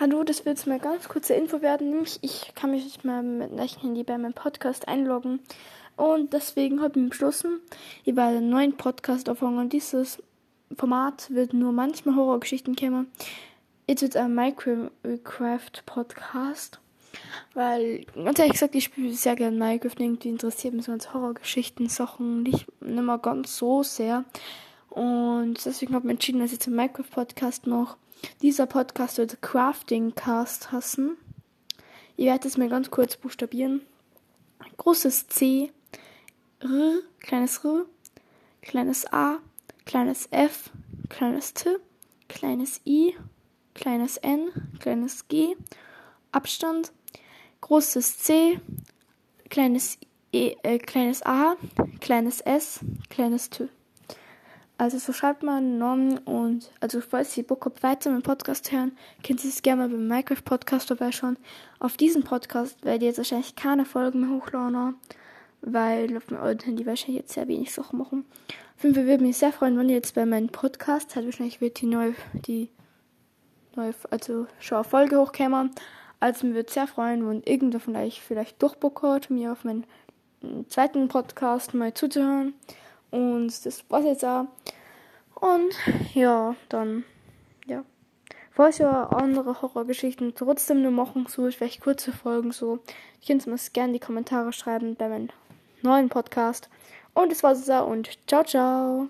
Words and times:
Hallo, 0.00 0.22
das 0.22 0.44
wird 0.44 0.58
jetzt 0.58 0.68
mal 0.68 0.78
ganz 0.78 1.08
kurze 1.08 1.34
Info 1.34 1.60
werden. 1.60 1.90
Nämlich, 1.90 2.20
ich 2.22 2.52
kann 2.54 2.70
mich 2.70 2.84
jetzt 2.84 3.04
mal 3.04 3.20
mit 3.20 3.50
einem 3.50 3.68
Handy 3.68 4.04
bei 4.04 4.16
meinem 4.16 4.32
Podcast 4.32 4.86
einloggen. 4.86 5.40
Und 5.96 6.32
deswegen 6.32 6.80
habe 6.80 7.00
ich 7.00 7.08
beschlossen, 7.08 7.58
ich 8.04 8.14
werde 8.14 8.36
einen 8.36 8.48
neuen 8.48 8.76
Podcast 8.76 9.28
auffangen. 9.28 9.58
Und 9.58 9.72
dieses 9.72 10.22
Format 10.76 11.34
wird 11.34 11.52
nur 11.52 11.72
manchmal 11.72 12.14
Horrorgeschichten 12.14 12.76
kommen. 12.76 13.10
Jetzt 13.88 14.02
wird 14.02 14.14
ein 14.14 14.36
Minecraft-Podcast. 14.36 16.78
Weil, 17.54 18.04
ganz 18.14 18.38
ehrlich 18.38 18.52
gesagt, 18.52 18.76
ich 18.76 18.84
spiele 18.84 19.12
sehr 19.14 19.34
gerne 19.34 19.56
Minecraft. 19.56 19.98
Irgendwie 19.98 20.28
interessiert 20.28 20.74
mich 20.74 20.84
so 20.84 20.92
als 20.92 21.12
Horrorgeschichten, 21.12 21.88
Sachen 21.88 22.44
nicht, 22.44 22.68
nicht 22.80 23.02
mehr 23.02 23.18
ganz 23.18 23.56
so 23.56 23.82
sehr. 23.82 24.24
Und 24.98 25.64
deswegen 25.64 25.94
habe 25.94 26.08
ich 26.08 26.10
entschieden, 26.10 26.40
dass 26.40 26.52
ich 26.52 26.66
einen 26.66 26.74
Minecraft-Podcast 26.74 27.68
noch. 27.68 27.96
Dieser 28.42 28.66
Podcast 28.66 29.18
wird 29.18 29.40
Crafting 29.40 30.16
Cast 30.16 30.72
hassen. 30.72 31.16
Ich 32.16 32.24
werde 32.26 32.48
es 32.48 32.56
mir 32.56 32.68
ganz 32.68 32.90
kurz 32.90 33.16
buchstabieren. 33.16 33.82
Großes 34.76 35.28
C, 35.28 35.70
R, 36.58 36.98
kleines 37.20 37.64
R, 37.64 37.86
kleines 38.60 39.06
A, 39.12 39.38
kleines 39.84 40.26
F, 40.32 40.70
kleines 41.08 41.54
T, 41.54 41.76
kleines 42.26 42.80
I, 42.84 43.14
kleines 43.74 44.16
N, 44.16 44.48
kleines 44.80 45.28
G, 45.28 45.54
Abstand, 46.32 46.92
großes 47.60 48.18
C, 48.18 48.58
kleines, 49.48 49.96
e, 50.32 50.56
äh, 50.64 50.78
kleines 50.78 51.24
A, 51.24 51.54
kleines 52.00 52.40
S, 52.40 52.80
kleines 53.08 53.48
T. 53.48 53.68
Also 54.80 54.98
so 54.98 55.12
schreibt 55.12 55.42
man 55.42 55.78
Namen 55.78 56.18
und 56.18 56.70
also 56.78 57.00
falls 57.00 57.36
ihr 57.36 57.44
Bock 57.44 57.64
habt, 57.64 57.82
weiter 57.82 58.10
meinen 58.10 58.22
Podcast 58.22 58.70
hören, 58.70 58.96
könnt 59.26 59.42
ihr 59.42 59.50
es 59.50 59.62
gerne 59.62 59.82
mal 59.82 59.88
beim 59.88 60.06
Minecraft 60.06 60.44
Podcast 60.44 60.86
vorbeischauen. 60.86 61.36
Auf 61.80 61.96
diesem 61.96 62.22
Podcast 62.22 62.84
werde 62.84 62.98
ich 62.98 63.08
jetzt 63.08 63.18
wahrscheinlich 63.18 63.56
keine 63.56 63.84
Folgen 63.84 64.20
mehr 64.20 64.30
hochladen, 64.30 64.94
weil 65.62 66.16
auf 66.16 66.30
meinem 66.30 66.42
alten 66.42 66.64
Handy 66.64 66.86
wahrscheinlich 66.86 67.22
jetzt 67.22 67.32
sehr 67.32 67.48
wenig 67.48 67.74
Sachen 67.74 67.98
machen. 67.98 68.24
Auf 68.76 68.84
jeden 68.84 68.94
Fall 68.94 69.06
würde 69.06 69.24
mich 69.24 69.36
sehr 69.36 69.52
freuen, 69.52 69.76
wenn 69.76 69.88
ihr 69.88 69.96
jetzt 69.96 70.14
bei 70.14 70.24
meinem 70.24 70.48
Podcast 70.48 71.10
seid. 71.10 71.24
Wahrscheinlich 71.24 71.60
wird 71.60 71.80
die 71.80 71.86
neue, 71.86 72.14
die 72.32 72.70
neue, 73.74 73.92
also 74.12 74.46
schon 74.60 74.76
eine 74.76 74.84
Folge 74.84 75.18
hochkommen. 75.18 75.72
Also 76.20 76.46
mir 76.46 76.54
würde 76.54 76.70
sehr 76.70 76.86
freuen, 76.86 77.28
wenn 77.28 77.42
irgendwer 77.42 77.80
von 77.80 77.96
euch 77.96 78.22
vielleicht 78.22 78.62
doch 78.62 78.76
Bock 78.76 79.02
hat, 79.02 79.28
mir 79.28 79.50
auf 79.50 79.64
meinen 79.64 79.84
zweiten 80.68 81.08
Podcast 81.08 81.74
mal 81.74 81.92
zuzuhören. 81.94 82.54
Und 83.10 83.66
das 83.66 83.84
war's 83.88 84.04
jetzt 84.04 84.24
auch. 84.24 84.46
Und 85.40 85.74
ja, 86.14 86.56
dann, 86.68 87.04
ja. 87.66 87.84
Falls 88.50 88.80
ihr 88.80 89.12
andere 89.12 89.62
Horrorgeschichten 89.62 90.34
trotzdem 90.34 90.82
nur 90.82 90.90
machen 90.90 91.26
sollt, 91.28 91.54
vielleicht 91.54 91.80
kurze 91.80 92.12
Folgen 92.12 92.50
so, 92.50 92.80
könnt 93.24 93.46
ihr 93.46 93.52
mir 93.52 93.58
gerne 93.72 93.90
in 93.90 93.94
die 93.94 94.04
Kommentare 94.04 94.52
schreiben 94.52 94.96
bei 94.96 95.08
meinem 95.08 95.28
neuen 95.82 96.08
Podcast. 96.08 96.68
Und 97.14 97.30
das 97.30 97.42
war's 97.42 97.68
und 97.68 98.10
ciao, 98.26 98.42
ciao. 98.42 99.08